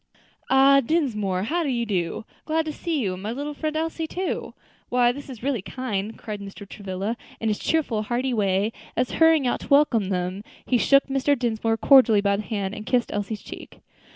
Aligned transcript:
"Ah! 0.49 0.79
Dinsmore, 0.79 1.43
how 1.43 1.61
do 1.61 1.69
you 1.69 1.85
do? 1.85 2.25
Glad 2.45 2.65
to 2.65 2.73
see 2.73 2.99
you, 3.01 3.13
and 3.13 3.21
my 3.21 3.31
little 3.31 3.53
friend 3.53 3.77
Elsie, 3.77 4.07
too. 4.07 4.55
Why 4.89 5.11
this 5.11 5.29
is 5.29 5.43
really 5.43 5.61
kind," 5.61 6.17
cried 6.17 6.41
Mr. 6.41 6.67
Travilla, 6.67 7.15
in 7.39 7.49
his 7.49 7.59
cheerful, 7.59 8.01
hearty 8.01 8.33
way, 8.33 8.71
as, 8.97 9.11
hurrying 9.11 9.45
out 9.45 9.59
to 9.59 9.67
welcome 9.67 10.09
them, 10.09 10.43
he 10.65 10.79
shook 10.79 11.05
Mr. 11.05 11.37
Dinsmore 11.37 11.77
cordially 11.77 12.19
by 12.19 12.35
the 12.37 12.41
hand, 12.41 12.73
and 12.73 12.87
kissed 12.87 13.13
Elsie's 13.13 13.43
cheek. 13.43 13.81